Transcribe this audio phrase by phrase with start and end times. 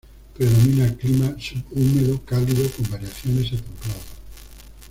[0.33, 4.01] Predomina el clima subhúmedo cálido con variaciones a templado.